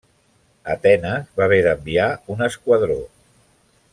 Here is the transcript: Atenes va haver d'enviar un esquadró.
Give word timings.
Atenes 0.75 1.27
va 1.41 1.45
haver 1.49 1.59
d'enviar 1.67 2.09
un 2.37 2.43
esquadró. 2.49 2.99